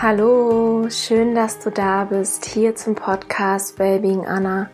[0.00, 4.70] Hallo, schön, dass du da bist, hier zum Podcast Wellbeing Anna,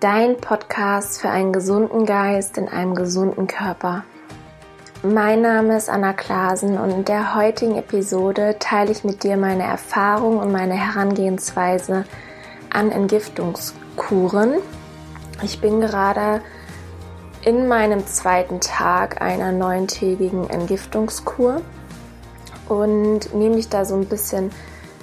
[0.00, 4.04] dein Podcast für einen gesunden Geist in einem gesunden Körper.
[5.02, 9.64] Mein Name ist Anna Klasen und in der heutigen Episode teile ich mit dir meine
[9.64, 12.06] Erfahrung und meine Herangehensweise
[12.70, 14.54] an Entgiftungskuren.
[15.42, 16.40] Ich bin gerade
[17.42, 21.60] in meinem zweiten Tag einer neuntägigen Entgiftungskur
[22.68, 24.50] und nehme dich da so ein bisschen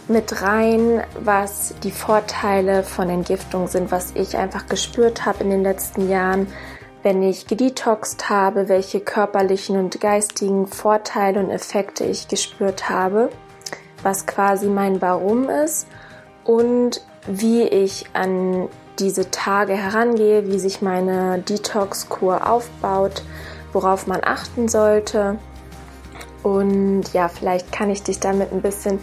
[0.08, 5.64] mit rein, was die Vorteile von Entgiftung sind, was ich einfach gespürt habe in den
[5.64, 6.48] letzten Jahren,
[7.04, 13.30] wenn ich gedetoxt habe, welche körperlichen und geistigen Vorteile und Effekte ich gespürt habe,
[14.04, 15.88] was quasi mein Warum ist
[16.44, 18.68] und wie ich an
[19.00, 23.24] diese Tage herangehe, wie sich meine Detox-Kur aufbaut,
[23.74, 25.40] worauf man achten sollte
[26.44, 29.00] und ja, vielleicht kann ich dich damit ein bisschen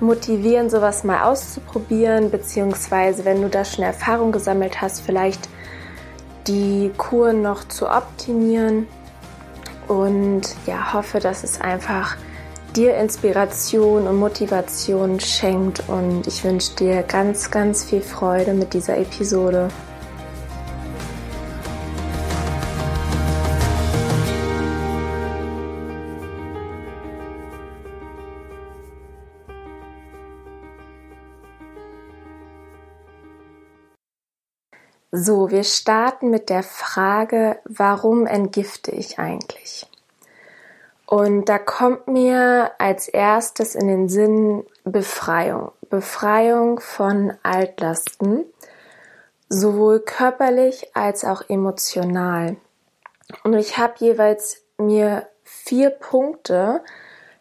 [0.00, 5.48] motivieren, sowas mal auszuprobieren, beziehungsweise wenn du da schon Erfahrung gesammelt hast, vielleicht
[6.46, 8.86] die Kur noch zu optimieren.
[9.86, 12.16] Und ja, hoffe, dass es einfach
[12.76, 15.82] dir Inspiration und Motivation schenkt.
[15.88, 19.68] Und ich wünsche dir ganz, ganz viel Freude mit dieser Episode.
[35.20, 39.84] So, wir starten mit der Frage, warum entgifte ich eigentlich?
[41.06, 45.72] Und da kommt mir als erstes in den Sinn Befreiung.
[45.90, 48.44] Befreiung von Altlasten,
[49.48, 52.56] sowohl körperlich als auch emotional.
[53.42, 56.80] Und ich habe jeweils mir vier Punkte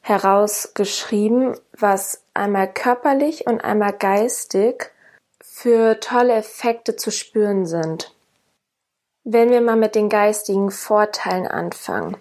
[0.01, 4.93] herausgeschrieben, was einmal körperlich und einmal geistig
[5.59, 8.13] für tolle Effekte zu spüren sind.
[9.23, 12.15] Wenn wir mal mit den geistigen Vorteilen anfangen.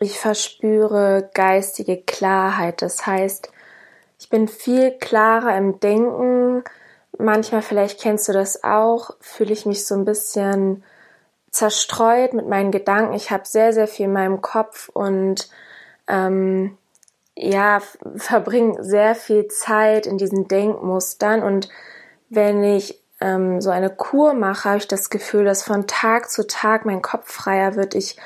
[0.00, 3.52] Ich verspüre geistige Klarheit, das heißt,
[4.18, 6.64] ich bin viel klarer im Denken.
[7.18, 10.82] Manchmal, vielleicht kennst du das auch, fühle ich mich so ein bisschen
[11.52, 13.14] zerstreut mit meinen Gedanken.
[13.14, 15.48] Ich habe sehr, sehr viel in meinem Kopf und
[16.08, 16.76] ähm,
[17.36, 17.80] ja,
[18.16, 21.68] verbringe sehr viel Zeit in diesen Denkmustern und
[22.34, 26.46] wenn ich ähm, so eine Kur mache, habe ich das Gefühl, dass von Tag zu
[26.46, 27.94] Tag mein Kopf freier wird.
[27.94, 28.16] Ich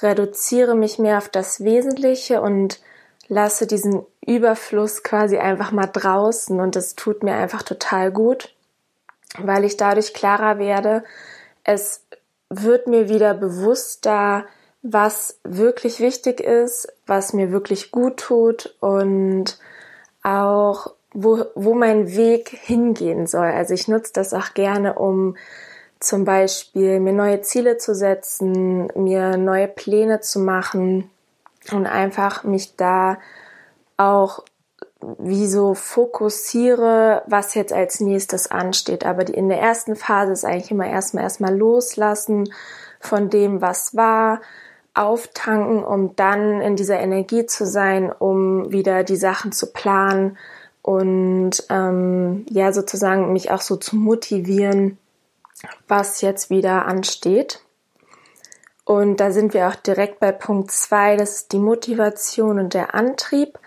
[0.00, 2.80] reduziere mich mehr auf das Wesentliche und
[3.28, 8.54] lasse diesen Überfluss quasi einfach mal draußen und das tut mir einfach total gut,
[9.38, 11.04] weil ich dadurch klarer werde.
[11.64, 12.04] Es
[12.50, 14.44] wird mir wieder bewusster,
[14.82, 19.58] was wirklich wichtig ist, was mir wirklich gut tut und
[20.22, 23.46] auch wo, wo mein Weg hingehen soll.
[23.46, 25.36] Also ich nutze das auch gerne, um
[26.00, 31.10] zum Beispiel mir neue Ziele zu setzen, mir neue Pläne zu machen
[31.70, 33.18] und einfach mich da
[33.96, 34.44] auch
[35.18, 39.04] wie so fokussiere, was jetzt als nächstes ansteht.
[39.04, 42.52] Aber die, in der ersten Phase ist eigentlich immer erstmal erstmal loslassen
[43.00, 44.40] von dem, was war,
[44.94, 50.36] auftanken, um dann in dieser Energie zu sein, um wieder die Sachen zu planen
[50.82, 54.98] und ähm, ja sozusagen mich auch so zu motivieren,
[55.88, 57.60] was jetzt wieder ansteht.
[58.84, 61.16] Und da sind wir auch direkt bei Punkt zwei.
[61.16, 63.58] das ist die Motivation und der Antrieb.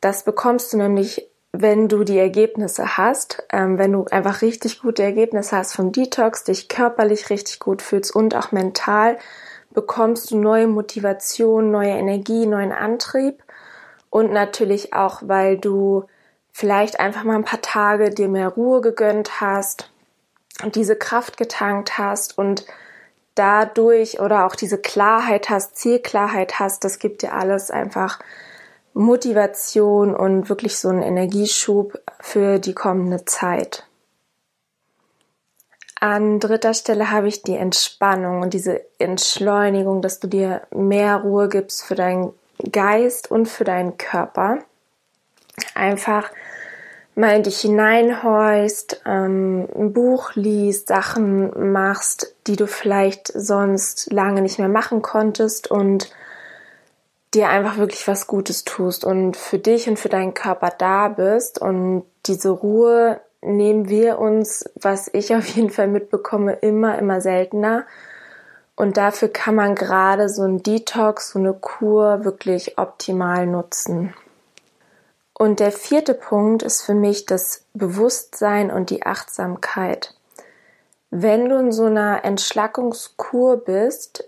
[0.00, 5.02] Das bekommst du nämlich, wenn du die Ergebnisse hast, ähm, wenn du einfach richtig gute
[5.02, 9.18] Ergebnisse hast vom Detox, dich körperlich richtig gut fühlst und auch mental,
[9.70, 13.42] bekommst du neue Motivation, neue Energie, neuen Antrieb
[14.10, 16.04] und natürlich auch, weil du
[16.52, 19.90] vielleicht einfach mal ein paar Tage dir mehr Ruhe gegönnt hast
[20.62, 22.66] und diese Kraft getankt hast und
[23.34, 28.20] dadurch oder auch diese Klarheit hast, Zielklarheit hast, das gibt dir alles einfach
[28.94, 33.86] Motivation und wirklich so einen Energieschub für die kommende Zeit.
[35.98, 41.48] An dritter Stelle habe ich die Entspannung und diese Entschleunigung, dass du dir mehr Ruhe
[41.48, 42.34] gibst für deinen
[42.70, 44.58] Geist und für deinen Körper
[45.74, 46.30] einfach
[47.14, 54.42] mal in dich hineinhorchst, ähm, ein Buch liest, Sachen machst, die du vielleicht sonst lange
[54.42, 56.10] nicht mehr machen konntest und
[57.34, 61.60] dir einfach wirklich was Gutes tust und für dich und für deinen Körper da bist
[61.60, 67.84] und diese Ruhe nehmen wir uns, was ich auf jeden Fall mitbekomme, immer, immer seltener.
[68.74, 74.14] Und dafür kann man gerade so ein Detox, so eine Kur wirklich optimal nutzen.
[75.34, 80.14] Und der vierte Punkt ist für mich das Bewusstsein und die Achtsamkeit.
[81.10, 84.24] Wenn du in so einer Entschlackungskur bist,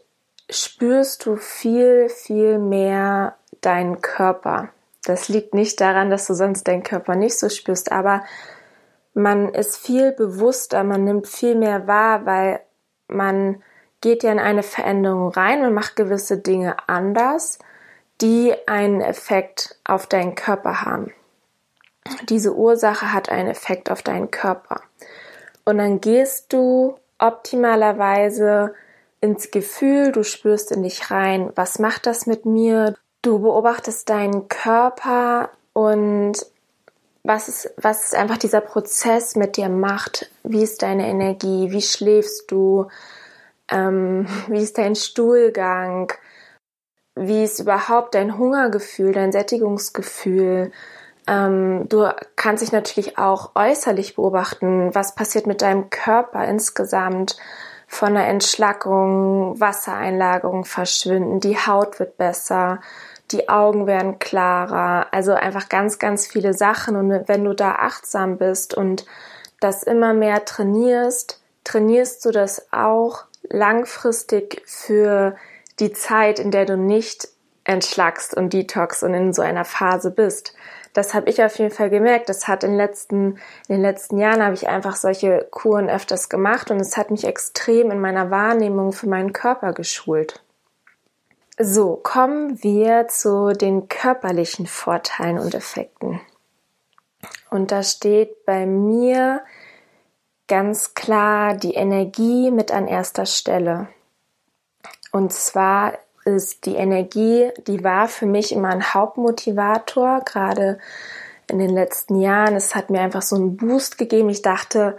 [0.50, 4.68] spürst du viel, viel mehr deinen Körper.
[5.04, 8.24] Das liegt nicht daran, dass du sonst deinen Körper nicht so spürst, aber
[9.14, 12.60] man ist viel bewusster, man nimmt viel mehr wahr, weil
[13.08, 13.62] man
[14.00, 17.58] geht ja in eine Veränderung rein und macht gewisse Dinge anders,
[18.20, 21.12] die einen Effekt auf deinen Körper haben.
[22.28, 24.82] Diese Ursache hat einen Effekt auf deinen Körper.
[25.64, 28.74] Und dann gehst du optimalerweise
[29.20, 32.94] ins Gefühl, du spürst in dich rein, was macht das mit mir?
[33.22, 36.34] Du beobachtest deinen Körper und
[37.22, 40.30] was ist, was ist einfach dieser Prozess mit dir macht?
[40.42, 41.70] Wie ist deine Energie?
[41.70, 42.88] Wie schläfst du?
[43.70, 46.12] Ähm, wie ist dein Stuhlgang?
[47.16, 50.72] Wie ist überhaupt dein Hungergefühl, dein Sättigungsgefühl?
[51.26, 54.94] Ähm, du kannst dich natürlich auch äußerlich beobachten.
[54.94, 57.36] Was passiert mit deinem Körper insgesamt?
[57.86, 62.80] Von der Entschlackung, Wassereinlagerung verschwinden, die Haut wird besser,
[63.30, 65.06] die Augen werden klarer.
[65.12, 66.96] Also einfach ganz, ganz viele Sachen.
[66.96, 69.06] Und wenn du da achtsam bist und
[69.60, 75.36] das immer mehr trainierst, trainierst du das auch langfristig für
[75.80, 77.28] die Zeit, in der du nicht
[77.64, 80.54] entschlackst und detox und in so einer Phase bist.
[80.92, 82.28] Das habe ich auf jeden Fall gemerkt.
[82.28, 83.38] Das hat in, den letzten,
[83.68, 87.24] in den letzten Jahren habe ich einfach solche Kuren öfters gemacht und es hat mich
[87.24, 90.44] extrem in meiner Wahrnehmung für meinen Körper geschult.
[91.58, 96.20] So, kommen wir zu den körperlichen Vorteilen und Effekten.
[97.50, 99.42] Und da steht bei mir
[100.48, 103.88] ganz klar die Energie mit an erster Stelle.
[105.14, 105.92] Und zwar
[106.24, 110.80] ist die Energie, die war für mich immer ein Hauptmotivator, gerade
[111.48, 112.56] in den letzten Jahren.
[112.56, 114.28] Es hat mir einfach so einen Boost gegeben.
[114.28, 114.98] Ich dachte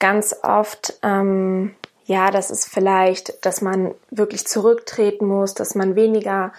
[0.00, 6.52] ganz oft, ähm, ja, das ist vielleicht, dass man wirklich zurücktreten muss, dass man weniger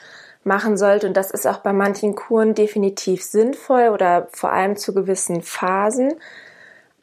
[0.45, 1.07] machen sollte.
[1.07, 6.13] Und das ist auch bei manchen Kuren definitiv sinnvoll oder vor allem zu gewissen Phasen.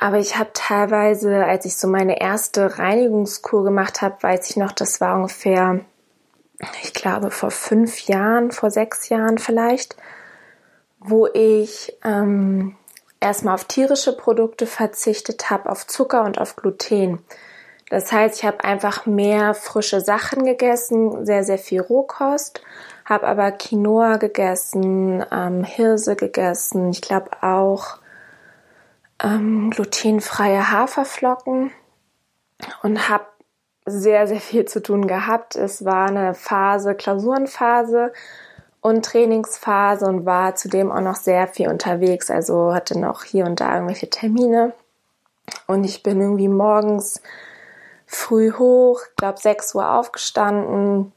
[0.00, 4.70] Aber ich habe teilweise, als ich so meine erste Reinigungskur gemacht habe, weiß ich noch,
[4.70, 5.80] das war ungefähr,
[6.84, 9.96] ich glaube, vor fünf Jahren, vor sechs Jahren vielleicht,
[11.00, 12.76] wo ich ähm,
[13.18, 17.18] erstmal auf tierische Produkte verzichtet habe, auf Zucker und auf Gluten.
[17.90, 22.62] Das heißt, ich habe einfach mehr frische Sachen gegessen, sehr, sehr viel Rohkost,
[23.04, 27.98] habe aber Quinoa gegessen, ähm, Hirse gegessen, ich glaube auch
[29.22, 31.70] ähm, glutenfreie Haferflocken
[32.82, 33.26] und habe
[33.86, 35.56] sehr, sehr viel zu tun gehabt.
[35.56, 38.12] Es war eine Phase, Klausurenphase
[38.80, 42.30] und Trainingsphase und war zudem auch noch sehr viel unterwegs.
[42.30, 44.72] Also hatte noch hier und da irgendwelche Termine.
[45.66, 47.22] Und ich bin irgendwie morgens
[48.06, 51.12] früh hoch, glaube 6 Uhr aufgestanden,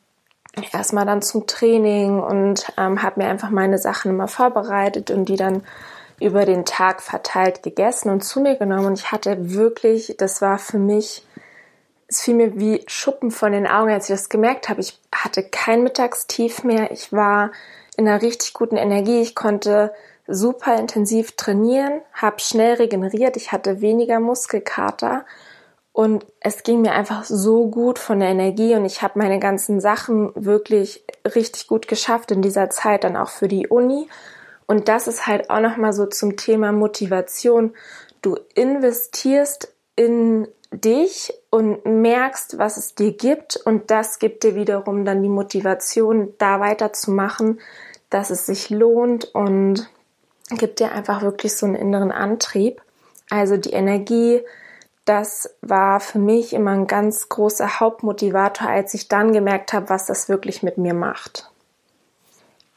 [0.74, 5.38] erstmal dann zum Training und ähm, habe mir einfach meine Sachen immer vorbereitet und die
[5.38, 5.64] dann
[6.22, 8.86] über den Tag verteilt gegessen und zu mir genommen.
[8.86, 11.26] Und ich hatte wirklich, das war für mich,
[12.08, 14.82] es fiel mir wie Schuppen von den Augen, als ich das gemerkt habe.
[14.82, 16.92] Ich hatte kein Mittagstief mehr.
[16.92, 17.52] Ich war
[17.98, 19.22] in einer richtig guten Energie.
[19.22, 19.94] Ich konnte
[20.28, 23.36] super intensiv trainieren, habe schnell regeneriert.
[23.38, 25.26] Ich hatte weniger Muskelkater
[25.94, 29.82] und es ging mir einfach so gut von der Energie und ich habe meine ganzen
[29.82, 31.04] Sachen wirklich
[31.36, 34.08] richtig gut geschafft in dieser Zeit, dann auch für die Uni.
[34.72, 37.74] Und das ist halt auch nochmal so zum Thema Motivation.
[38.22, 45.04] Du investierst in dich und merkst, was es dir gibt und das gibt dir wiederum
[45.04, 47.60] dann die Motivation, da weiterzumachen,
[48.10, 49.90] dass es sich lohnt und
[50.52, 52.82] gibt dir einfach wirklich so einen inneren Antrieb.
[53.30, 54.40] Also die Energie,
[55.04, 60.06] das war für mich immer ein ganz großer Hauptmotivator, als ich dann gemerkt habe, was
[60.06, 61.52] das wirklich mit mir macht.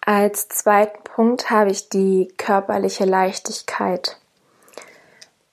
[0.00, 4.16] Als zweiten Punkt habe ich die körperliche Leichtigkeit.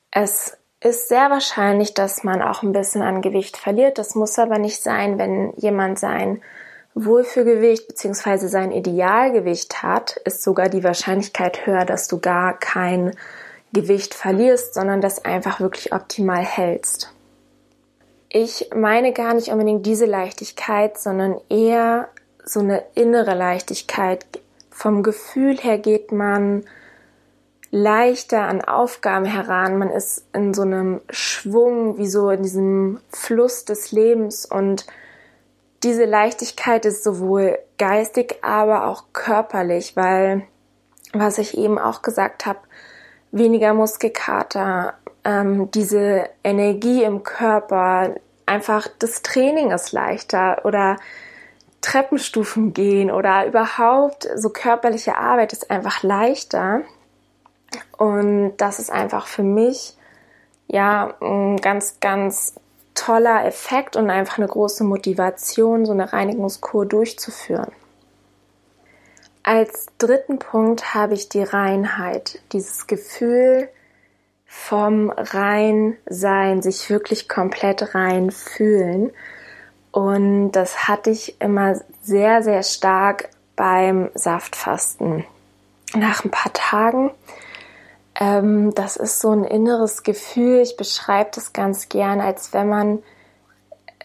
[0.10, 4.00] Es ist sehr wahrscheinlich, dass man auch ein bisschen an Gewicht verliert.
[4.00, 6.42] Das muss aber nicht sein, wenn jemand sein
[6.96, 8.48] Wohlfühlgewicht bzw.
[8.48, 13.16] sein Idealgewicht hat, ist sogar die Wahrscheinlichkeit höher, dass du gar kein
[13.72, 17.14] Gewicht verlierst, sondern das einfach wirklich optimal hältst.
[18.30, 22.10] Ich meine gar nicht unbedingt diese Leichtigkeit, sondern eher
[22.44, 24.26] so eine innere Leichtigkeit.
[24.82, 26.64] Vom Gefühl her geht man
[27.70, 29.78] leichter an Aufgaben heran.
[29.78, 34.88] Man ist in so einem Schwung, wie so in diesem Fluss des Lebens und
[35.84, 40.48] diese Leichtigkeit ist sowohl geistig, aber auch körperlich, weil
[41.14, 42.62] was ich eben auch gesagt habe,
[43.32, 48.16] weniger Muskelkater, ähm, diese Energie im Körper,
[48.48, 50.98] einfach das Training ist leichter oder
[51.82, 56.82] Treppenstufen gehen oder überhaupt so körperliche Arbeit ist einfach leichter.
[57.98, 59.98] Und das ist einfach für mich
[60.68, 62.56] ja ein ganz, ganz
[62.94, 67.72] toller Effekt und einfach eine große Motivation, so eine Reinigungskur durchzuführen.
[69.44, 73.70] Als dritten Punkt habe ich die Reinheit, dieses Gefühl
[74.46, 79.12] vom Reinsein, sich wirklich komplett rein fühlen.
[79.92, 85.26] Und das hatte ich immer sehr, sehr stark beim Saftfasten.
[85.94, 87.12] Nach ein paar Tagen,
[88.20, 93.04] ähm, das ist so ein inneres Gefühl, ich beschreibe das ganz gern, als wenn man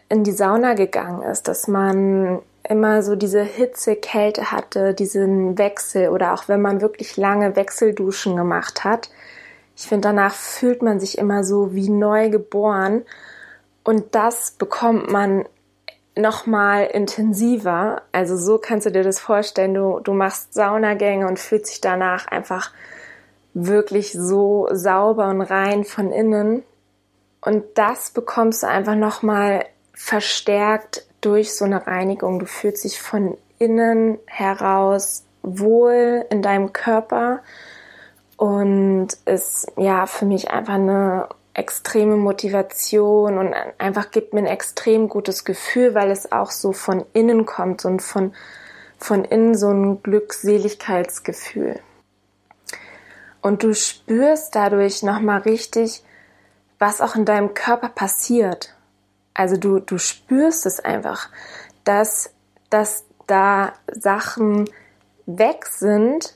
[0.08, 6.08] in die Sauna gegangen ist, dass man immer so diese Hitze, Kälte hatte, diesen Wechsel
[6.08, 9.10] oder auch wenn man wirklich lange Wechselduschen gemacht hat.
[9.76, 13.02] Ich finde, danach fühlt man sich immer so wie neu geboren
[13.84, 15.44] und das bekommt man
[16.16, 18.02] nochmal intensiver.
[18.12, 19.74] Also so kannst du dir das vorstellen.
[19.74, 22.72] Du, du machst Saunagänge und fühlst dich danach einfach
[23.54, 26.62] wirklich so sauber und rein von innen.
[27.40, 32.38] Und das bekommst du einfach nochmal verstärkt durch so eine Reinigung.
[32.38, 37.40] Du fühlst dich von innen heraus wohl in deinem Körper
[38.36, 45.08] und ist ja für mich einfach eine extreme Motivation und einfach gibt mir ein extrem
[45.08, 48.34] gutes Gefühl, weil es auch so von innen kommt und von,
[48.98, 51.80] von innen so ein Glückseligkeitsgefühl.
[53.40, 56.04] Und du spürst dadurch nochmal richtig,
[56.78, 58.74] was auch in deinem Körper passiert.
[59.32, 61.30] Also du, du spürst es einfach,
[61.84, 62.34] dass,
[62.68, 64.68] dass da Sachen
[65.24, 66.34] weg sind,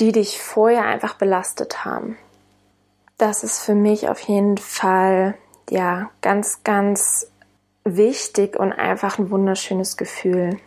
[0.00, 2.18] die dich vorher einfach belastet haben.
[3.18, 5.34] Das ist für mich auf jeden Fall,
[5.70, 7.30] ja, ganz, ganz
[7.84, 10.58] wichtig und einfach ein wunderschönes Gefühl.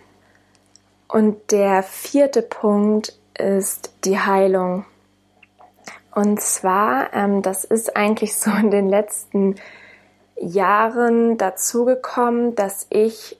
[1.07, 4.85] Und der vierte Punkt ist die Heilung.
[6.13, 9.55] Und zwar, ähm, das ist eigentlich so in den letzten
[10.35, 13.37] Jahren dazugekommen, dass ich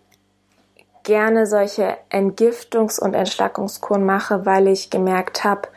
[1.03, 5.67] gerne solche Entgiftungs- und Entschlackungskuren mache, weil ich gemerkt habe,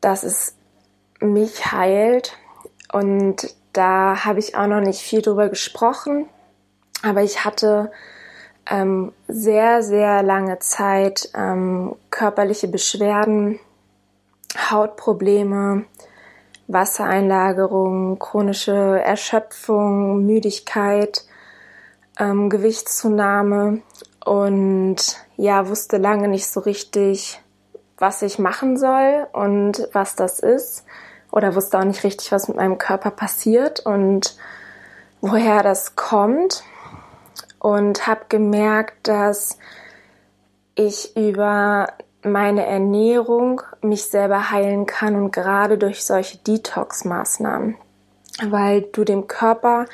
[0.00, 0.56] dass es
[1.22, 2.36] mich heilt.
[2.92, 6.28] Und da habe ich auch noch nicht viel drüber gesprochen,
[7.02, 7.90] aber ich hatte
[8.70, 13.58] ähm, sehr, sehr lange Zeit ähm, körperliche Beschwerden,
[14.70, 15.84] Hautprobleme,
[16.68, 21.24] Wassereinlagerung, chronische Erschöpfung, Müdigkeit,
[22.18, 23.82] ähm, Gewichtszunahme.
[24.24, 24.96] Und
[25.36, 27.40] ja, wusste lange nicht so richtig,
[27.98, 30.84] was ich machen soll und was das ist
[31.32, 34.36] oder wusste auch nicht richtig, was mit meinem Körper passiert und
[35.20, 36.62] woher das kommt.
[37.58, 39.56] Und habe gemerkt, dass
[40.74, 41.88] ich über
[42.24, 47.76] meine Ernährung mich selber heilen kann und gerade durch solche Detox-Maßnahmen,
[48.48, 49.86] weil du dem Körper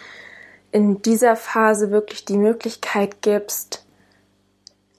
[0.73, 3.85] in dieser Phase wirklich die Möglichkeit gibst,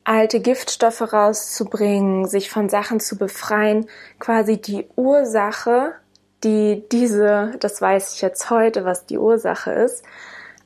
[0.04, 5.94] alte Giftstoffe rauszubringen, sich von Sachen zu befreien, quasi die Ursache,
[6.44, 10.04] die diese, das weiß ich jetzt heute, was die Ursache ist,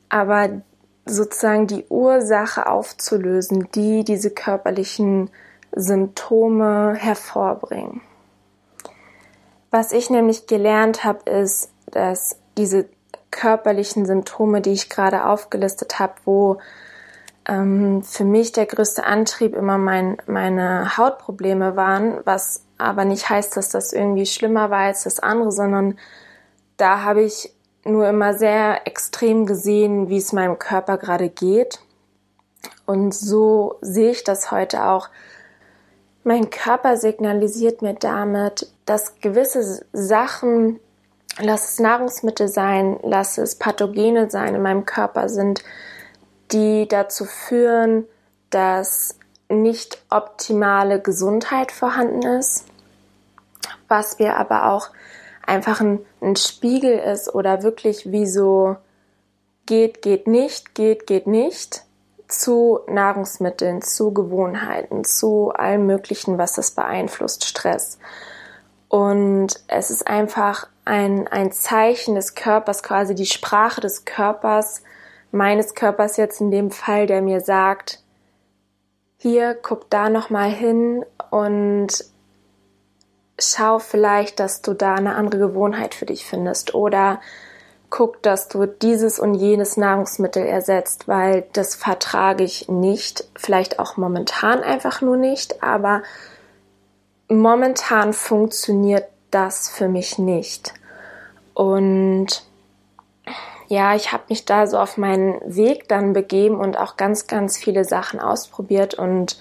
[0.10, 0.62] aber
[1.06, 5.30] sozusagen die Ursache aufzulösen, die diese körperlichen
[5.76, 8.02] Symptome hervorbringen.
[9.72, 12.86] Was ich nämlich gelernt habe, ist, dass diese
[13.32, 16.60] körperlichen Symptome, die ich gerade aufgelistet habe, wo
[17.48, 23.56] ähm, für mich der größte Antrieb immer mein, meine Hautprobleme waren, was aber nicht heißt,
[23.58, 25.98] dass das irgendwie schlimmer war als das andere, sondern
[26.78, 27.54] da habe ich
[27.86, 31.80] nur immer sehr extrem gesehen, wie es meinem Körper gerade geht.
[32.86, 35.10] Und so sehe ich das heute auch,
[36.24, 40.80] mein Körper signalisiert mir damit, dass gewisse Sachen,
[41.40, 45.64] lass es Nahrungsmittel sein, lass es Pathogene sein in meinem Körper sind,
[46.54, 48.06] die dazu führen,
[48.50, 49.18] dass
[49.50, 52.66] nicht optimale Gesundheit vorhanden ist,
[53.94, 54.90] was wir aber auch
[55.46, 58.76] einfach ein, ein Spiegel ist oder wirklich wie so
[59.68, 61.84] geht, geht nicht, geht, geht nicht
[62.28, 68.00] zu Nahrungsmitteln, zu Gewohnheiten, zu allem Möglichen, was das beeinflusst, Stress.
[68.90, 74.82] Und es ist einfach ein, ein Zeichen des Körpers, quasi die Sprache des Körpers,
[75.32, 78.02] meines Körpers jetzt in dem Fall, der mir sagt,
[79.18, 82.13] hier, guck da nochmal hin und
[83.40, 87.20] schau vielleicht, dass du da eine andere Gewohnheit für dich findest oder
[87.90, 93.98] guck, dass du dieses und jenes Nahrungsmittel ersetzt, weil das vertrage ich nicht, vielleicht auch
[93.98, 96.02] momentan einfach nur nicht, aber
[97.28, 100.74] momentan funktioniert das für mich nicht.
[101.54, 102.44] Und
[103.68, 107.58] ja, ich habe mich da so auf meinen Weg dann begeben und auch ganz, ganz
[107.58, 109.38] viele Sachen ausprobiert und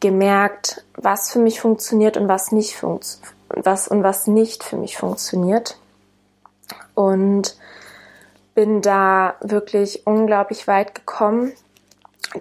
[0.00, 4.96] gemerkt, was für mich funktioniert und was nicht funktioniert, was und was nicht für mich
[4.96, 5.78] funktioniert.
[6.94, 7.56] Und
[8.54, 11.52] bin da wirklich unglaublich weit gekommen,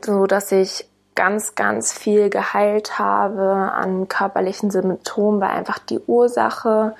[0.05, 6.95] so dass ich ganz, ganz viel geheilt habe an körperlichen Symptomen, weil einfach die Ursache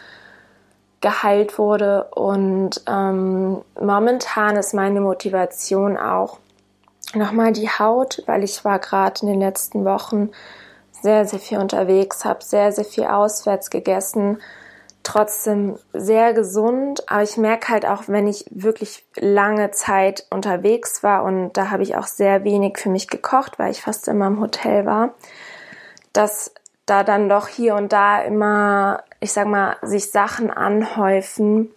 [1.02, 2.06] geheilt wurde.
[2.16, 6.40] Und ähm, momentan ist meine Motivation auch
[7.16, 10.32] nochmal die Haut, weil ich war gerade in den letzten Wochen
[11.02, 14.42] sehr, sehr viel unterwegs, habe sehr, sehr viel auswärts gegessen,
[15.04, 17.10] trotzdem sehr gesund.
[17.10, 21.84] Aber ich merke halt auch, wenn ich wirklich lange Zeit unterwegs war und da habe
[21.84, 25.14] ich auch sehr wenig für mich gekocht, weil ich fast immer im Hotel war,
[26.14, 26.54] dass
[26.86, 31.72] da dann doch hier und da immer, ich sag mal, sich Sachen anhäufen,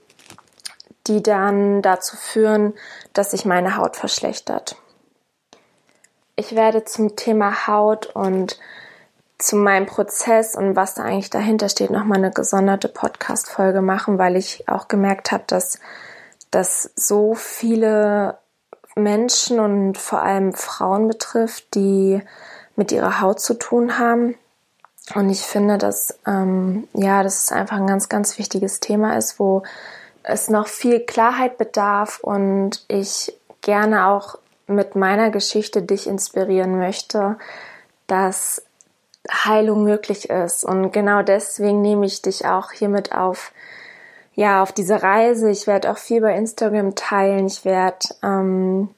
[1.06, 2.74] die dann dazu führen,
[3.12, 4.76] dass sich meine Haut verschlechtert.
[6.38, 8.58] Ich werde zum Thema Haut und
[9.38, 14.36] zu meinem Prozess und was da eigentlich dahinter steht, nochmal eine gesonderte Podcast-Folge machen, weil
[14.36, 15.80] ich auch gemerkt habe, dass,
[16.50, 18.36] dass so viele
[18.94, 22.20] Menschen und vor allem Frauen betrifft, die
[22.76, 24.34] mit ihrer Haut zu tun haben.
[25.14, 29.38] Und ich finde, dass ähm, ja, das ist einfach ein ganz, ganz wichtiges Thema ist,
[29.38, 29.62] wo
[30.22, 37.38] es noch viel Klarheit bedarf und ich gerne auch mit meiner Geschichte dich inspirieren möchte,
[38.06, 38.62] dass
[39.30, 40.64] Heilung möglich ist.
[40.64, 43.52] Und genau deswegen nehme ich dich auch hiermit auf,
[44.34, 45.50] ja, auf diese Reise.
[45.50, 47.46] Ich werde auch viel bei Instagram teilen.
[47.46, 48.90] Ich werde ähm,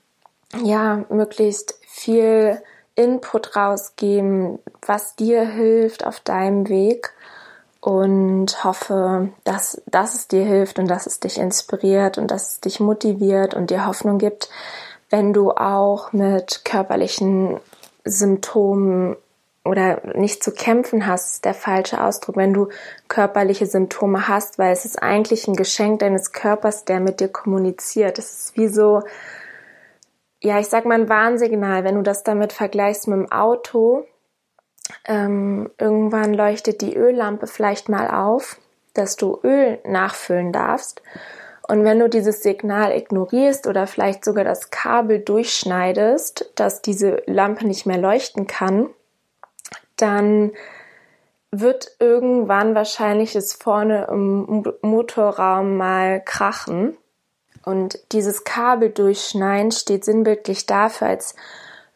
[0.62, 2.60] ja möglichst viel
[2.94, 7.12] Input rausgeben, was dir hilft auf deinem Weg
[7.80, 12.60] und hoffe, dass, dass es dir hilft und dass es dich inspiriert und dass es
[12.60, 14.50] dich motiviert und dir Hoffnung gibt,
[15.10, 17.60] wenn du auch mit körperlichen
[18.04, 19.16] Symptomen
[19.64, 22.68] oder nicht zu kämpfen hast, ist der falsche Ausdruck, wenn du
[23.08, 28.18] körperliche Symptome hast, weil es ist eigentlich ein Geschenk deines Körpers, der mit dir kommuniziert.
[28.18, 29.02] Es ist wie so,
[30.40, 34.04] ja, ich sag mal ein Warnsignal, wenn du das damit vergleichst mit dem Auto.
[35.06, 38.56] Ähm, irgendwann leuchtet die Öllampe vielleicht mal auf,
[38.94, 41.02] dass du Öl nachfüllen darfst.
[41.68, 47.66] Und wenn du dieses Signal ignorierst oder vielleicht sogar das Kabel durchschneidest, dass diese Lampe
[47.66, 48.88] nicht mehr leuchten kann,
[49.96, 50.52] dann
[51.50, 56.96] wird irgendwann wahrscheinlich es vorne im Motorraum mal krachen
[57.64, 61.34] und dieses Kabel durchschneiden steht sinnbildlich dafür, als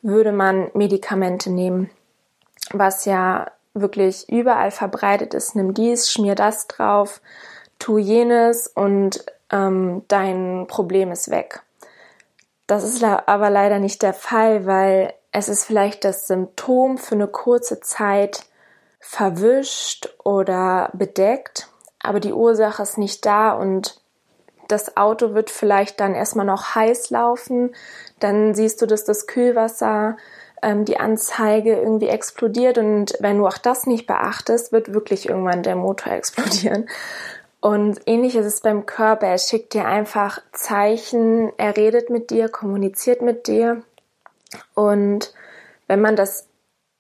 [0.03, 1.89] würde man Medikamente nehmen,
[2.73, 5.57] was ja wirklich überall verbreitet ist.
[5.57, 7.23] Nimm dies, schmier das drauf,
[7.79, 11.63] tu jenes und ähm, dein Problem ist weg.
[12.67, 17.27] Das ist aber leider nicht der Fall, weil es ist vielleicht das Symptom für eine
[17.27, 18.45] kurze Zeit
[19.01, 21.69] verwischt oder bedeckt,
[22.01, 24.01] aber die Ursache ist nicht da und
[24.69, 27.75] das Auto wird vielleicht dann erstmal noch heiß laufen,
[28.21, 30.17] dann siehst du, dass das Kühlwasser
[30.63, 35.63] ähm, die Anzeige irgendwie explodiert und wenn du auch das nicht beachtest, wird wirklich irgendwann
[35.63, 36.89] der Motor explodieren.
[37.63, 39.29] Und ähnlich ist es beim Körper.
[39.29, 43.83] Er schickt dir einfach Zeichen, er redet mit dir, kommuniziert mit dir.
[44.75, 45.33] Und
[45.87, 46.49] wenn man das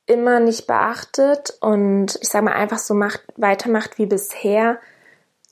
[0.06, 4.78] immer nicht beachtet und ich sage mal einfach so macht, weitermacht wie bisher,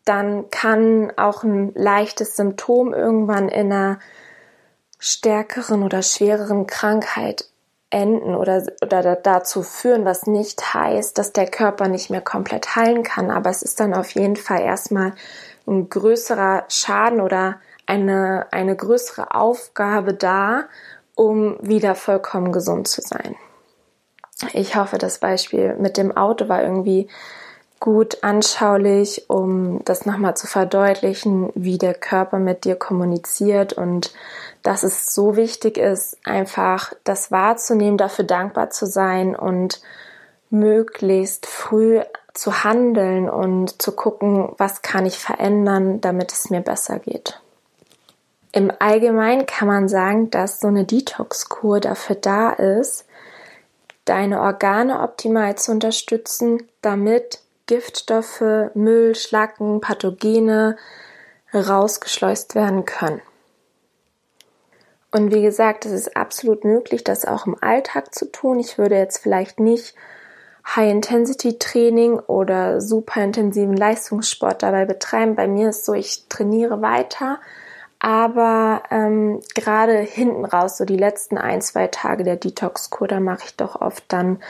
[0.04, 3.98] dann kann auch ein leichtes Symptom irgendwann in einer
[5.00, 7.46] stärkeren oder schwereren Krankheit
[7.90, 13.02] enden oder, oder dazu führen, was nicht heißt, dass der Körper nicht mehr komplett heilen
[13.02, 13.30] kann.
[13.30, 15.12] Aber es ist dann auf jeden Fall erstmal
[15.66, 20.64] ein größerer Schaden oder eine, eine größere Aufgabe da,
[21.16, 23.34] um wieder vollkommen gesund zu sein.
[24.52, 27.08] Ich hoffe, das Beispiel mit dem Auto war irgendwie
[27.80, 34.12] gut anschaulich, um das nochmal zu verdeutlichen, wie der Körper mit dir kommuniziert und
[34.62, 39.80] dass es so wichtig ist, einfach das wahrzunehmen, dafür dankbar zu sein und
[40.50, 42.02] möglichst früh
[42.34, 47.40] zu handeln und zu gucken, was kann ich verändern, damit es mir besser geht.
[48.52, 53.06] Im Allgemeinen kann man sagen, dass so eine Detox-Kur dafür da ist,
[54.04, 57.40] deine Organe optimal zu unterstützen, damit
[57.70, 60.76] Giftstoffe, Müll, Schlacken, Pathogene
[61.54, 63.22] rausgeschleust werden können.
[65.12, 68.58] Und wie gesagt, es ist absolut möglich, das auch im Alltag zu tun.
[68.58, 69.94] Ich würde jetzt vielleicht nicht
[70.66, 75.36] High-Intensity-Training oder super intensiven Leistungssport dabei betreiben.
[75.36, 77.38] Bei mir ist so, ich trainiere weiter,
[78.00, 83.44] aber ähm, gerade hinten raus, so die letzten ein, zwei Tage der Detox-Kur, da mache
[83.44, 84.40] ich doch oft dann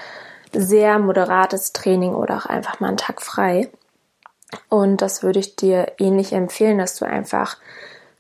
[0.52, 3.70] sehr moderates Training oder auch einfach mal einen Tag frei.
[4.68, 7.56] Und das würde ich dir ähnlich empfehlen, dass du einfach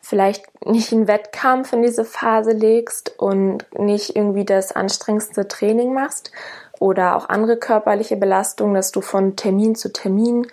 [0.00, 6.32] vielleicht nicht einen Wettkampf in diese Phase legst und nicht irgendwie das anstrengendste Training machst
[6.78, 10.46] oder auch andere körperliche Belastungen, dass du von Termin zu Termin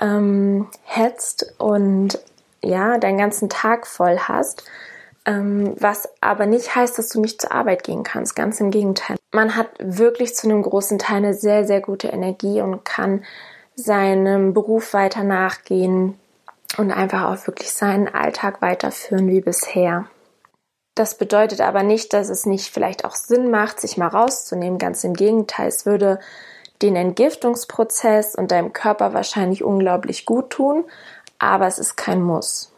[0.00, 2.18] ähm, hetzt und
[2.62, 4.64] ja, deinen ganzen Tag voll hast,
[5.24, 8.36] ähm, was aber nicht heißt, dass du nicht zur Arbeit gehen kannst.
[8.36, 9.16] Ganz im Gegenteil.
[9.32, 13.24] Man hat wirklich zu einem großen Teil eine sehr, sehr gute Energie und kann
[13.76, 16.18] seinem Beruf weiter nachgehen
[16.76, 20.06] und einfach auch wirklich seinen Alltag weiterführen wie bisher.
[20.94, 24.78] Das bedeutet aber nicht, dass es nicht vielleicht auch Sinn macht, sich mal rauszunehmen.
[24.78, 26.18] Ganz im Gegenteil, es würde
[26.82, 30.84] den Entgiftungsprozess und deinem Körper wahrscheinlich unglaublich gut tun,
[31.38, 32.72] aber es ist kein Muss.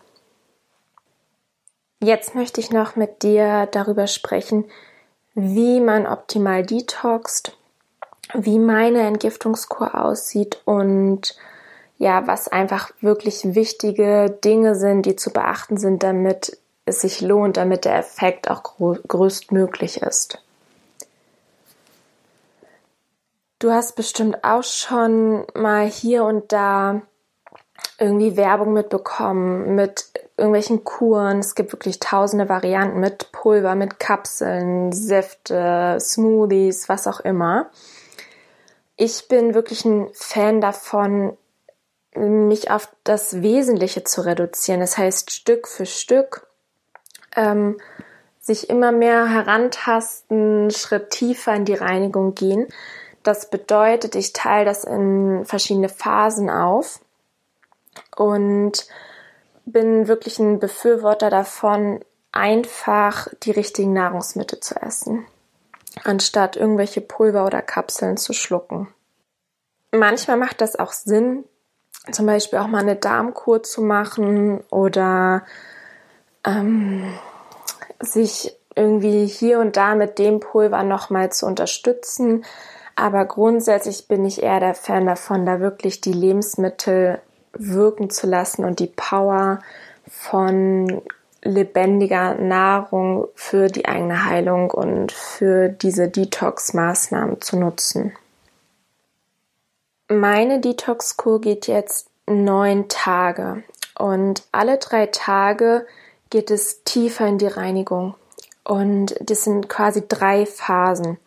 [2.00, 4.64] Jetzt möchte ich noch mit dir darüber sprechen,
[5.34, 7.56] wie man optimal detoxt,
[8.34, 11.36] wie meine Entgiftungskur aussieht und
[11.98, 17.56] ja, was einfach wirklich wichtige Dinge sind, die zu beachten sind, damit es sich lohnt,
[17.56, 20.42] damit der Effekt auch größtmöglich ist.
[23.58, 27.02] Du hast bestimmt auch schon mal hier und da
[27.98, 31.38] irgendwie Werbung mitbekommen mit irgendwelchen Kuren.
[31.38, 37.70] Es gibt wirklich tausende Varianten mit Pulver, mit Kapseln, Säfte, Smoothies, was auch immer.
[38.96, 41.36] Ich bin wirklich ein Fan davon,
[42.14, 44.80] mich auf das Wesentliche zu reduzieren.
[44.80, 46.46] Das heißt, Stück für Stück
[47.34, 47.78] ähm,
[48.38, 52.66] sich immer mehr herantasten, Schritt tiefer in die Reinigung gehen.
[53.22, 57.00] Das bedeutet, ich teile das in verschiedene Phasen auf
[58.16, 58.86] und
[59.64, 65.26] bin wirklich ein Befürworter davon, einfach die richtigen Nahrungsmittel zu essen,
[66.04, 68.88] anstatt irgendwelche Pulver oder Kapseln zu schlucken.
[69.92, 71.44] Manchmal macht das auch Sinn,
[72.10, 75.44] zum Beispiel auch mal eine Darmkur zu machen oder
[76.44, 77.12] ähm,
[78.00, 82.44] sich irgendwie hier und da mit dem Pulver nochmal zu unterstützen.
[82.96, 87.20] Aber grundsätzlich bin ich eher der Fan davon, da wirklich die Lebensmittel
[87.52, 89.60] wirken zu lassen und die Power
[90.08, 91.02] von
[91.42, 98.12] lebendiger Nahrung für die eigene Heilung und für diese Detox-Maßnahmen zu nutzen.
[100.08, 103.64] Meine Detox-Kur geht jetzt neun Tage
[103.98, 105.86] und alle drei Tage
[106.30, 108.14] geht es tiefer in die Reinigung
[108.64, 111.18] und das sind quasi drei Phasen.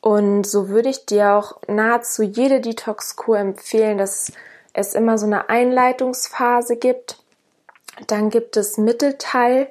[0.00, 4.32] Und so würde ich dir auch nahezu jede Detox-Kur empfehlen, dass
[4.72, 7.22] es immer so eine Einleitungsphase gibt.
[8.06, 9.68] Dann gibt es Mittelteil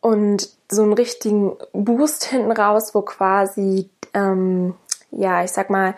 [0.00, 4.74] und so einen richtigen Boost hinten raus, wo quasi, ähm,
[5.10, 5.94] ja, ich sag mal,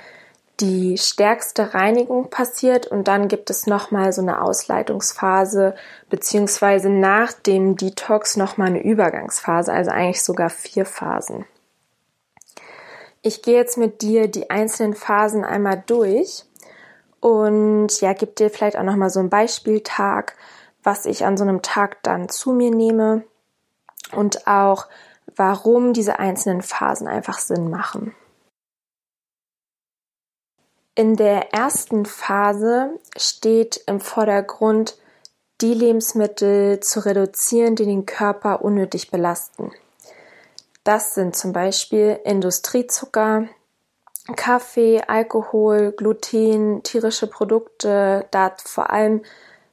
[0.60, 5.74] die stärkste Reinigung passiert und dann gibt es nochmal so eine Ausleitungsphase,
[6.08, 11.44] beziehungsweise nach dem Detox nochmal eine Übergangsphase, also eigentlich sogar vier Phasen.
[13.20, 16.45] Ich gehe jetzt mit dir die einzelnen Phasen einmal durch
[17.20, 20.36] und ja, gib dir vielleicht auch nochmal so einen Beispieltag,
[20.82, 23.24] was ich an so einem Tag dann zu mir nehme
[24.12, 24.86] und auch
[25.34, 28.14] warum diese einzelnen Phasen einfach Sinn machen.
[30.94, 34.96] In der ersten Phase steht im Vordergrund,
[35.60, 39.72] die Lebensmittel zu reduzieren, die den Körper unnötig belasten.
[40.84, 43.48] Das sind zum Beispiel Industriezucker,
[44.34, 49.22] Kaffee, Alkohol, Gluten, tierische Produkte, da vor allem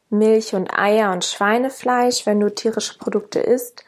[0.10, 2.26] Milch und Eier und Schweinefleisch.
[2.26, 3.84] Wenn du tierische Produkte isst,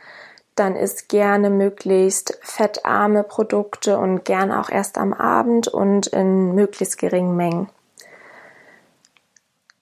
[0.56, 6.98] dann isst gerne möglichst fettarme Produkte und gerne auch erst am Abend und in möglichst
[6.98, 7.70] geringen Mengen.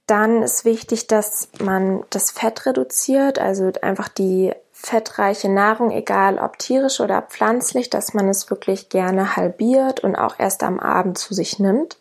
[0.08, 6.60] Dann ist wichtig, dass man das Fett reduziert, also einfach die fettreiche Nahrung, egal ob
[6.60, 11.34] tierisch oder pflanzlich, dass man es wirklich gerne halbiert und auch erst am Abend zu
[11.34, 11.98] sich nimmt.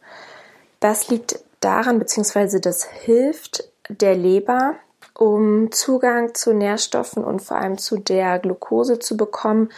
[0.80, 4.74] Das liegt daran, beziehungsweise das hilft der Leber,
[5.16, 9.70] um Zugang zu Nährstoffen und vor allem zu der Glucose zu bekommen,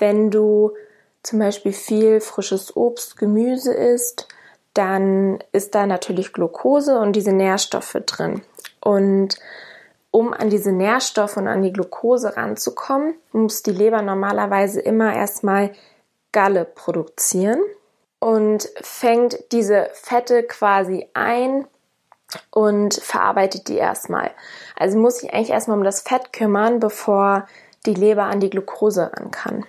[0.00, 0.72] wenn du
[1.22, 4.26] zum Beispiel viel frisches Obst, Gemüse isst,
[4.74, 8.42] dann ist da natürlich Glucose und diese Nährstoffe drin.
[8.80, 9.38] Und
[10.10, 15.72] um an diese Nährstoffe und an die Glucose ranzukommen, muss die Leber normalerweise immer erstmal
[16.32, 17.60] Galle produzieren
[18.18, 21.66] und fängt diese Fette quasi ein
[22.50, 24.30] und verarbeitet die erstmal.
[24.76, 27.46] Also muss sich eigentlich erstmal um das Fett kümmern, bevor
[27.86, 29.64] die Leber an die Glucose ran kann.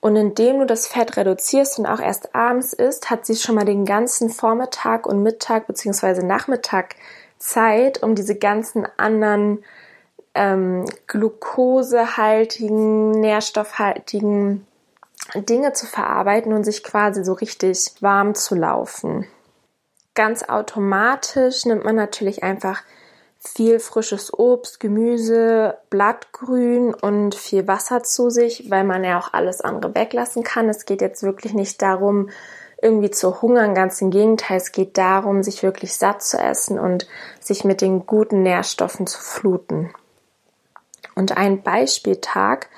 [0.00, 3.64] Und indem du das Fett reduzierst und auch erst abends isst, hat sie schon mal
[3.64, 6.24] den ganzen Vormittag und Mittag bzw.
[6.24, 6.96] Nachmittag
[7.42, 9.64] Zeit, um diese ganzen anderen
[10.34, 14.66] ähm, glukosehaltigen, nährstoffhaltigen
[15.34, 19.26] Dinge zu verarbeiten und sich quasi so richtig warm zu laufen.
[20.14, 22.82] Ganz automatisch nimmt man natürlich einfach
[23.38, 29.62] viel frisches Obst, Gemüse, Blattgrün und viel Wasser zu sich, weil man ja auch alles
[29.62, 30.68] andere weglassen kann.
[30.68, 32.30] Es geht jetzt wirklich nicht darum,
[32.82, 37.06] irgendwie zu hungern, ganz im Gegenteil, es geht darum, sich wirklich satt zu essen und
[37.40, 39.92] sich mit den guten Nährstoffen zu fluten.
[41.14, 42.68] Und ein Beispieltag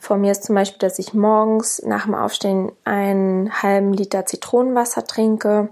[0.00, 5.04] von mir ist zum Beispiel, dass ich morgens nach dem Aufstehen einen halben Liter Zitronenwasser
[5.04, 5.68] trinke,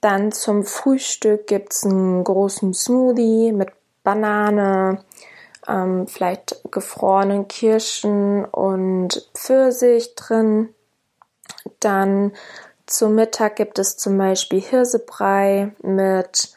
[0.00, 3.68] dann zum Frühstück gibt es einen großen Smoothie mit
[4.02, 5.04] Banane,
[5.68, 10.74] ähm, vielleicht gefrorenen Kirschen und Pfirsich drin.
[11.78, 12.32] Dann
[12.92, 16.54] zum Mittag gibt es zum Beispiel Hirsebrei mit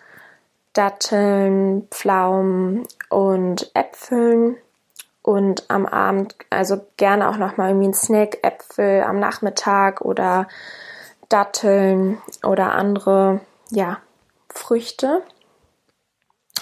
[0.73, 4.57] Datteln, Pflaumen und Äpfeln.
[5.21, 10.47] Und am Abend, also gerne auch nochmal irgendwie ein Snack, Äpfel am Nachmittag oder
[11.29, 13.39] Datteln oder andere,
[13.71, 13.97] ja,
[14.49, 15.23] Früchte.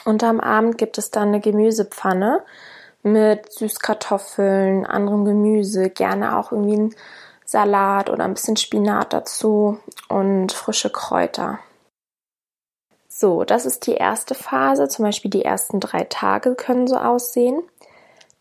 [0.06, 2.44] Und am Abend gibt es dann eine Gemüsepfanne
[3.02, 6.96] mit Süßkartoffeln, anderem Gemüse, gerne auch irgendwie ein
[7.54, 9.78] Salat oder ein bisschen Spinat dazu
[10.10, 11.60] und frische Kräuter.
[13.08, 14.88] So, das ist die erste Phase.
[14.88, 17.62] Zum Beispiel die ersten drei Tage können so aussehen.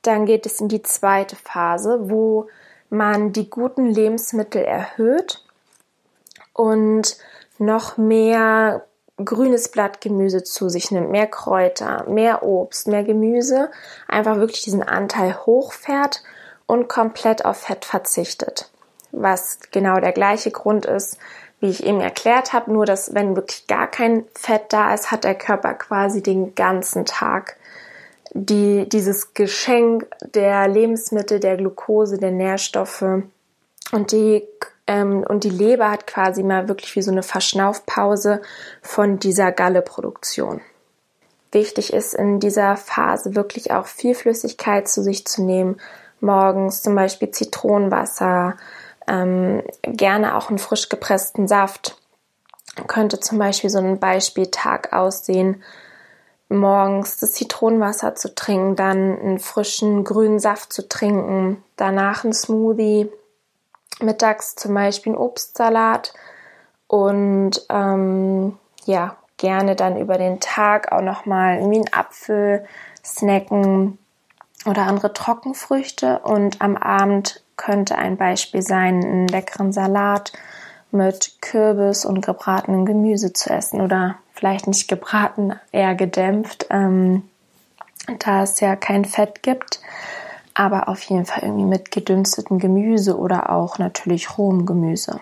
[0.00, 2.48] Dann geht es in die zweite Phase, wo
[2.88, 5.44] man die guten Lebensmittel erhöht
[6.54, 7.18] und
[7.58, 8.86] noch mehr
[9.22, 13.70] grünes Blattgemüse zu sich nimmt, mehr Kräuter, mehr Obst, mehr Gemüse,
[14.08, 16.22] einfach wirklich diesen Anteil hochfährt
[16.64, 18.71] und komplett auf Fett verzichtet.
[19.12, 21.18] Was genau der gleiche Grund ist,
[21.60, 25.24] wie ich eben erklärt habe, nur dass wenn wirklich gar kein Fett da ist, hat
[25.24, 27.56] der Körper quasi den ganzen Tag
[28.34, 33.04] die, dieses Geschenk der Lebensmittel, der Glucose, der Nährstoffe
[33.92, 34.42] und die
[34.86, 38.42] ähm, und die Leber hat quasi mal wirklich wie so eine Verschnaufpause
[38.80, 40.60] von dieser Galleproduktion.
[41.52, 45.76] Wichtig ist in dieser Phase wirklich auch viel Flüssigkeit zu sich zu nehmen.
[46.20, 48.56] Morgens zum Beispiel Zitronenwasser,
[49.08, 51.96] ähm, gerne auch einen frisch gepressten Saft.
[52.86, 55.62] Könnte zum Beispiel so ein Beispieltag aussehen,
[56.48, 63.10] morgens das Zitronenwasser zu trinken, dann einen frischen grünen Saft zu trinken, danach ein Smoothie,
[64.00, 66.12] mittags zum Beispiel ein Obstsalat
[66.86, 72.66] und ähm, ja, gerne dann über den Tag auch nochmal irgendwie einen Apfel
[73.04, 73.98] snacken
[74.66, 80.32] oder andere Trockenfrüchte und am Abend könnte ein Beispiel sein, einen leckeren Salat
[80.90, 87.22] mit Kürbis und gebratenem Gemüse zu essen oder vielleicht nicht gebraten, eher gedämpft, ähm,
[88.18, 89.80] da es ja kein Fett gibt
[90.54, 95.20] aber auf jeden Fall irgendwie mit gedünstetem Gemüse oder auch natürlich rohem Gemüse.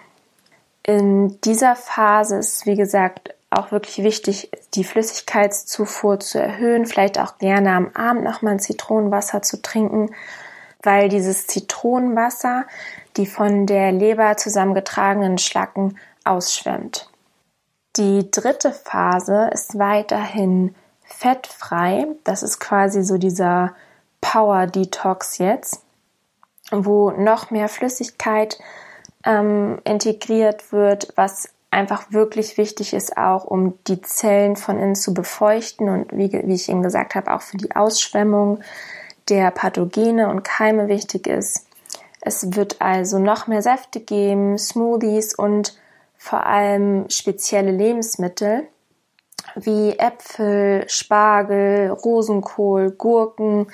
[0.83, 7.39] In dieser Phase ist, wie gesagt, auch wirklich wichtig, die Flüssigkeitszufuhr zu erhöhen, vielleicht auch
[7.39, 10.11] gerne am Abend nochmal ein Zitronenwasser zu trinken,
[10.83, 12.65] weil dieses Zitronenwasser
[13.17, 17.11] die von der Leber zusammengetragenen Schlacken ausschwemmt.
[17.97, 22.07] Die dritte Phase ist weiterhin fettfrei.
[22.25, 23.75] Das ist quasi so dieser
[24.21, 25.83] Power Detox jetzt,
[26.71, 28.59] wo noch mehr Flüssigkeit
[29.25, 35.15] ähm, integriert wird, was einfach wirklich wichtig ist, auch um die Zellen von innen zu
[35.15, 38.61] befeuchten und wie, wie ich Ihnen gesagt habe, auch für die Ausschwemmung
[39.31, 41.67] der Pathogene und Keime wichtig ist.
[42.21, 45.79] Es wird also noch mehr Säfte geben, Smoothies und
[46.19, 48.67] vor allem spezielle Lebensmittel
[49.55, 53.69] wie Äpfel, Spargel, Rosenkohl, Gurken,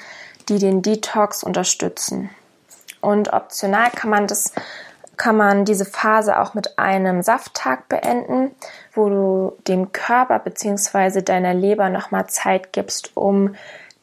[0.48, 2.30] die den Detox unterstützen.
[3.00, 4.52] Und optional kann man das
[5.16, 8.50] kann man diese Phase auch mit einem Safttag beenden,
[8.92, 11.22] wo du dem Körper bzw.
[11.22, 13.54] deiner Leber nochmal Zeit gibst, um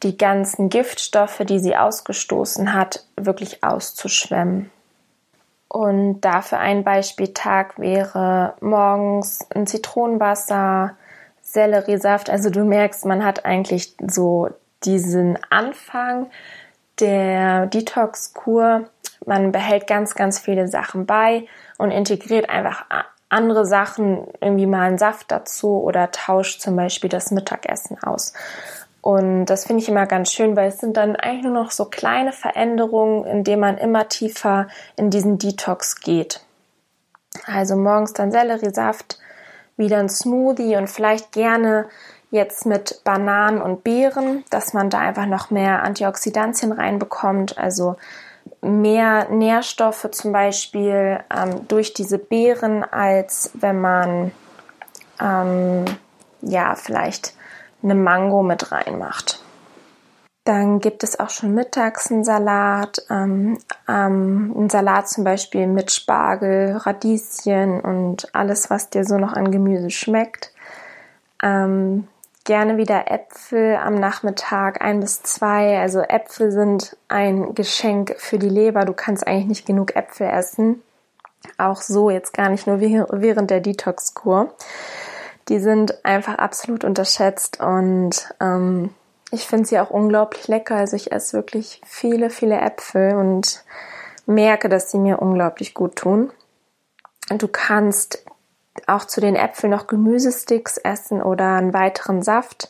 [0.03, 4.71] die ganzen Giftstoffe, die sie ausgestoßen hat, wirklich auszuschwemmen.
[5.67, 10.95] Und dafür ein Beispieltag wäre morgens ein Zitronenwasser,
[11.41, 12.29] Selleriesaft.
[12.29, 14.49] Also du merkst, man hat eigentlich so
[14.83, 16.29] diesen Anfang
[16.99, 18.89] der Detox-Kur.
[19.25, 22.85] Man behält ganz, ganz viele Sachen bei und integriert einfach
[23.29, 28.33] andere Sachen, irgendwie mal einen Saft dazu oder tauscht zum Beispiel das Mittagessen aus.
[29.03, 31.83] Und das finde ich immer ganz schön, weil es sind dann eigentlich nur noch so
[31.83, 36.39] kleine Veränderungen, indem man immer tiefer in diesen Detox geht.
[37.45, 39.19] Also morgens dann Selleriesaft,
[39.75, 41.87] wieder ein Smoothie und vielleicht gerne
[42.31, 47.97] jetzt mit Bananen und Beeren, dass man da einfach noch mehr Antioxidantien reinbekommt, also
[48.61, 54.31] mehr Nährstoffe zum Beispiel ähm, durch diese Beeren, als wenn man
[55.19, 55.83] ähm,
[56.41, 57.33] ja vielleicht
[57.83, 59.43] eine Mango mit reinmacht.
[60.45, 65.91] Dann gibt es auch schon mittags einen Salat, ähm, ähm, einen Salat zum Beispiel mit
[65.91, 70.51] Spargel, Radieschen und alles, was dir so noch an Gemüse schmeckt.
[71.41, 72.09] Ähm,
[72.43, 75.79] gerne wieder Äpfel am Nachmittag, ein bis zwei.
[75.79, 78.83] Also Äpfel sind ein Geschenk für die Leber.
[78.83, 80.81] Du kannst eigentlich nicht genug Äpfel essen.
[81.57, 84.53] Auch so jetzt gar nicht nur während der Detox-Kur.
[85.49, 88.91] Die sind einfach absolut unterschätzt und ähm,
[89.31, 90.75] ich finde sie auch unglaublich lecker.
[90.75, 93.63] Also ich esse wirklich viele, viele Äpfel und
[94.25, 96.31] merke, dass sie mir unglaublich gut tun.
[97.29, 98.23] Du kannst
[98.87, 102.69] auch zu den Äpfeln noch Gemüsesticks essen oder einen weiteren Saft.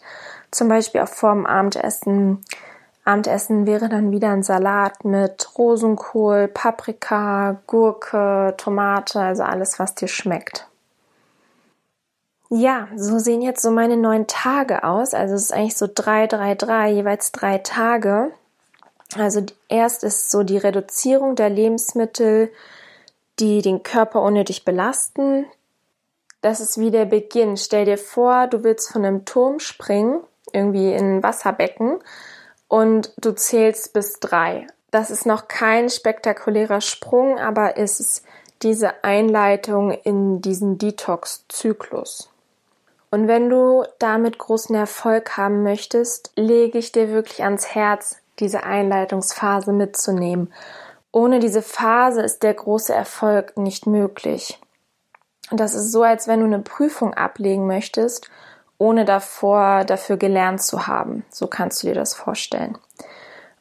[0.52, 2.44] Zum Beispiel auch vorm Abendessen.
[3.06, 10.08] Abendessen wäre dann wieder ein Salat mit Rosenkohl, Paprika, Gurke, Tomate, also alles, was dir
[10.08, 10.68] schmeckt.
[12.50, 15.14] Ja, so sehen jetzt so meine neun Tage aus.
[15.14, 18.32] Also es ist eigentlich so drei, drei, drei, jeweils drei Tage.
[19.18, 22.52] Also erst ist so die Reduzierung der Lebensmittel,
[23.40, 25.46] die den Körper unnötig belasten.
[26.42, 27.58] Das ist wie der Beginn.
[27.58, 32.00] Stell dir vor, du willst von einem Turm springen, irgendwie in ein Wasserbecken,
[32.68, 34.68] und du zählst bis drei.
[34.92, 38.26] Das ist noch kein spektakulärer Sprung, aber es ist
[38.62, 42.30] diese Einleitung in diesen Detox-Zyklus.
[43.14, 48.64] Und wenn du damit großen Erfolg haben möchtest, lege ich dir wirklich ans Herz, diese
[48.64, 50.52] Einleitungsphase mitzunehmen.
[51.12, 54.60] Ohne diese Phase ist der große Erfolg nicht möglich.
[55.52, 58.32] Und das ist so, als wenn du eine Prüfung ablegen möchtest,
[58.80, 61.24] ohne davor dafür gelernt zu haben.
[61.30, 62.80] So kannst du dir das vorstellen.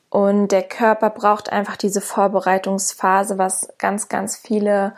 [0.08, 4.94] Und der Körper braucht einfach diese Vorbereitungsphase, was ganz, ganz viele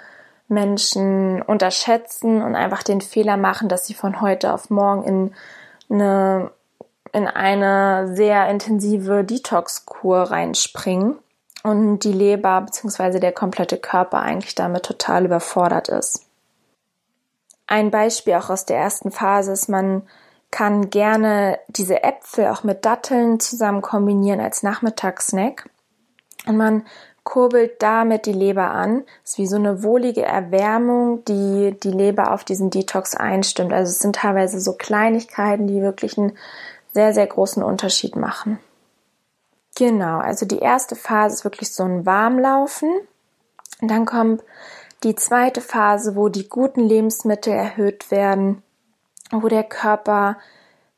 [0.48, 5.34] Menschen unterschätzen und einfach den Fehler machen, dass sie von heute auf morgen in
[5.90, 6.50] eine,
[7.12, 11.16] in eine sehr intensive Detox-Kur reinspringen
[11.62, 13.20] und die Leber bzw.
[13.20, 16.26] der komplette Körper eigentlich damit total überfordert ist.
[17.66, 20.02] Ein Beispiel auch aus der ersten Phase ist, man
[20.50, 25.68] kann gerne diese Äpfel auch mit Datteln zusammen kombinieren als Nachmittagssnack.
[26.46, 26.86] Und man
[27.24, 29.04] kurbelt damit die Leber an.
[29.24, 33.72] Ist wie so eine wohlige Erwärmung, die die Leber auf diesen Detox einstimmt.
[33.72, 36.36] Also es sind teilweise so Kleinigkeiten, die wirklich einen
[36.92, 38.60] sehr, sehr großen Unterschied machen.
[39.76, 42.92] Genau, also die erste Phase ist wirklich so ein Warmlaufen.
[43.80, 44.44] Und dann kommt
[45.02, 48.62] die zweite Phase, wo die guten Lebensmittel erhöht werden,
[49.30, 50.36] wo der Körper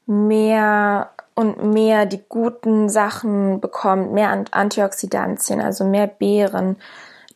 [0.07, 6.77] mehr und mehr die guten Sachen bekommt, mehr Antioxidantien, also mehr Beeren,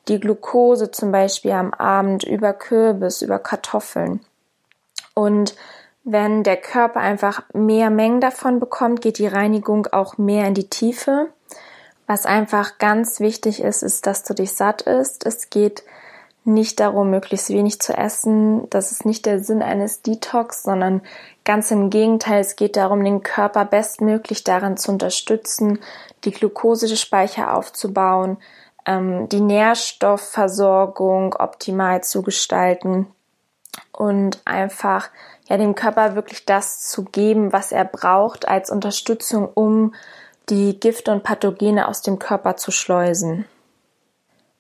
[0.09, 4.21] die Glucose zum Beispiel am Abend über Kürbis, über Kartoffeln.
[5.15, 5.55] Und
[6.03, 10.71] wenn der Körper einfach mehr Mengen davon bekommt, geht die Reinigung auch mehr in die
[10.71, 11.29] Tiefe.
[12.07, 15.27] Was einfach ganz wichtig ist, ist, dass du dich satt isst.
[15.27, 15.85] Es geht
[16.45, 18.69] nicht darum, möglichst wenig zu essen.
[18.71, 21.03] Das ist nicht der Sinn eines Detox, sondern
[21.45, 22.41] ganz im Gegenteil.
[22.41, 25.81] Es geht darum, den Körper bestmöglich daran zu unterstützen,
[26.25, 28.39] die Glukosespeicher aufzubauen,
[28.87, 33.07] ähm, die Nährstoffversorgung optimal zu gestalten
[33.93, 35.11] und einfach
[35.49, 39.95] ja dem Körper wirklich das zu geben, was er braucht als Unterstützung, um
[40.49, 43.45] die Gifte und Pathogene aus dem Körper zu schleusen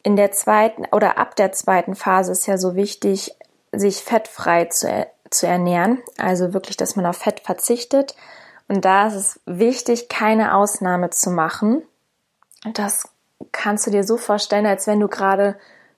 [0.02, 3.36] in der zweiten oder ab der zweiten Phase ist ja so wichtig,
[3.72, 5.98] sich fettfrei zu, zu ernähren.
[6.18, 8.14] Also wirklich, dass man auf Fett verzichtet.
[8.68, 11.82] Und da ist es wichtig, keine Ausnahme zu machen.
[12.72, 13.08] Das
[13.52, 15.56] kannst du dir so vorstellen, als wenn du gerade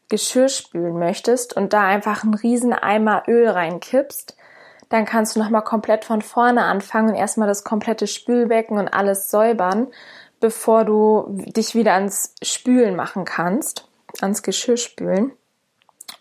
[0.09, 4.37] Geschirr spülen möchtest und da einfach einen riesen Eimer Öl reinkippst.
[4.89, 9.31] Dann kannst du nochmal komplett von vorne anfangen und erstmal das komplette Spülbecken und alles
[9.31, 9.89] säubern,
[10.41, 13.89] bevor du dich wieder ans Spülen machen kannst
[14.21, 15.33] ans Geschirr spülen.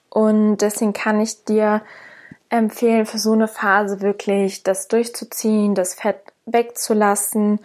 [0.10, 1.82] Und deswegen kann ich dir
[2.50, 7.60] empfehlen, für so eine Phase wirklich das durchzuziehen, das Fett wegzulassen.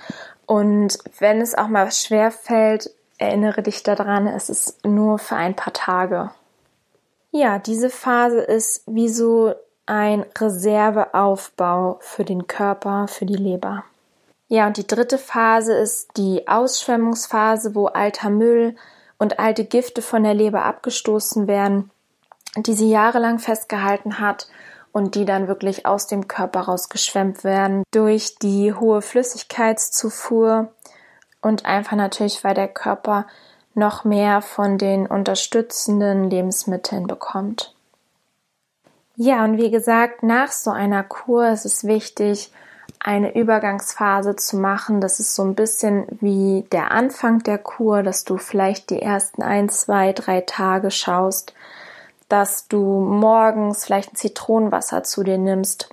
[0.47, 5.57] Und wenn es auch mal schwer fällt, erinnere dich daran, es ist nur für ein
[5.57, 6.31] paar Tage.
[7.33, 9.55] Ja, diese Phase ist wie so
[9.87, 13.85] ein Reserveaufbau für den Körper, für die Leber.
[14.49, 18.77] Ja, und die dritte Phase ist die Ausschwemmungsphase, wo alter Müll
[19.19, 21.91] und alte Gifte von der Leber abgestoßen werden,
[22.57, 24.49] die sie jahrelang festgehalten hat
[24.93, 30.73] und die dann wirklich aus dem Körper rausgeschwemmt werden durch die hohe Flüssigkeitszufuhr
[31.43, 33.27] und einfach natürlich, weil der Körper
[33.75, 37.75] noch mehr von den unterstützenden Lebensmitteln bekommt.
[39.17, 42.51] Ja, und wie gesagt, nach so einer Kur ist es wichtig,
[42.99, 45.01] eine Übergangsphase zu machen.
[45.01, 49.43] Das ist so ein bisschen wie der Anfang der Kur, dass du vielleicht die ersten
[49.43, 51.55] ein, zwei, drei Tage schaust,
[52.28, 55.91] dass du morgens vielleicht ein Zitronenwasser zu dir nimmst,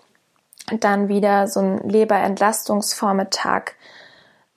[0.79, 3.73] dann wieder so ein Leberentlastungsvormittag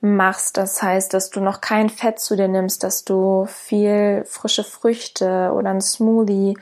[0.01, 0.57] machst.
[0.57, 5.53] Das heißt, dass du noch kein Fett zu dir nimmst, dass du viel frische Früchte
[5.55, 6.57] oder ein Smoothie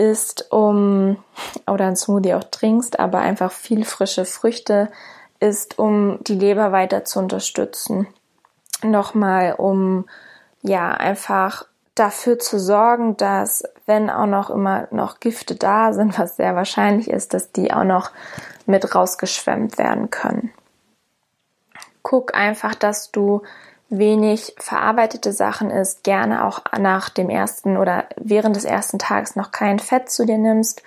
[0.00, 1.18] isst, um
[1.66, 4.90] oder ein Smoothie auch trinkst, aber einfach viel frische Früchte
[5.40, 8.06] isst, um die Leber weiter zu unterstützen.
[8.82, 10.06] Nochmal, um
[10.62, 16.36] ja einfach dafür zu sorgen, dass wenn auch noch immer noch Gifte da sind, was
[16.36, 18.10] sehr wahrscheinlich ist, dass die auch noch
[18.64, 20.50] mit rausgeschwemmt werden können.
[22.02, 23.42] Guck einfach, dass du
[23.90, 29.50] wenig verarbeitete Sachen isst, gerne auch nach dem ersten oder während des ersten Tages noch
[29.50, 30.82] kein Fett zu dir nimmst,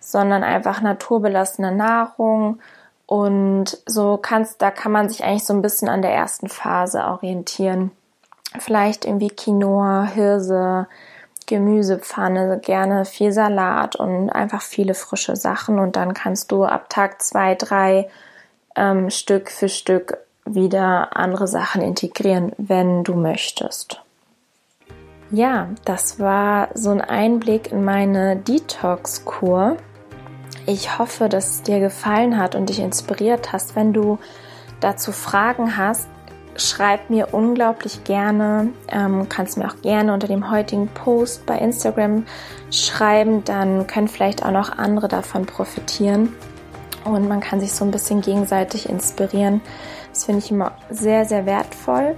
[0.00, 2.60] sondern einfach naturbelassene Nahrung
[3.06, 7.04] und so kannst, da kann man sich eigentlich so ein bisschen an der ersten Phase
[7.04, 7.92] orientieren
[8.58, 10.88] vielleicht irgendwie Quinoa, Hirse,
[11.46, 15.78] Gemüsepfanne, gerne viel Salat und einfach viele frische Sachen.
[15.78, 18.08] Und dann kannst du ab Tag zwei, drei
[18.76, 24.02] ähm, Stück für Stück wieder andere Sachen integrieren, wenn du möchtest.
[25.30, 29.76] Ja, das war so ein Einblick in meine Detox-Kur.
[30.66, 33.76] Ich hoffe, dass es dir gefallen hat und dich inspiriert hast.
[33.76, 34.18] Wenn du
[34.80, 36.08] dazu Fragen hast,
[36.56, 38.70] schreib mir unglaublich gerne.
[38.88, 42.26] Ähm, kannst mir auch gerne unter dem heutigen Post bei Instagram
[42.70, 43.44] schreiben.
[43.44, 46.34] Dann können vielleicht auch noch andere davon profitieren.
[47.04, 49.60] Und man kann sich so ein bisschen gegenseitig inspirieren.
[50.12, 52.16] Das finde ich immer sehr, sehr wertvoll.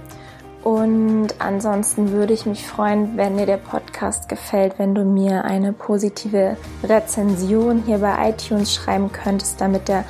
[0.63, 5.73] Und ansonsten würde ich mich freuen, wenn dir der Podcast gefällt, wenn du mir eine
[5.73, 10.05] positive Rezension hier bei iTunes schreiben könntest, damit der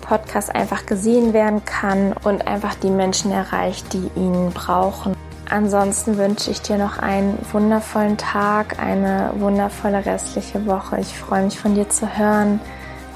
[0.00, 5.14] Podcast einfach gesehen werden kann und einfach die Menschen erreicht, die ihn brauchen.
[5.48, 10.98] Ansonsten wünsche ich dir noch einen wundervollen Tag, eine wundervolle restliche Woche.
[10.98, 12.58] Ich freue mich von dir zu hören,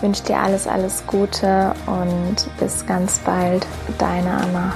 [0.00, 3.66] wünsche dir alles, alles Gute und bis ganz bald,
[3.98, 4.72] deine Anna.